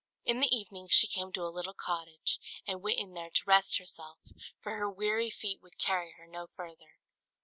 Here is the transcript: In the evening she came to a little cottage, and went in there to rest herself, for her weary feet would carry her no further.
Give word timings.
In 0.25 0.39
the 0.39 0.47
evening 0.47 0.87
she 0.89 1.05
came 1.05 1.31
to 1.33 1.45
a 1.45 1.53
little 1.53 1.75
cottage, 1.75 2.39
and 2.65 2.81
went 2.81 2.97
in 2.97 3.13
there 3.13 3.29
to 3.29 3.43
rest 3.45 3.77
herself, 3.77 4.17
for 4.59 4.77
her 4.77 4.89
weary 4.89 5.29
feet 5.29 5.61
would 5.61 5.77
carry 5.77 6.13
her 6.13 6.25
no 6.25 6.47
further. 6.47 6.97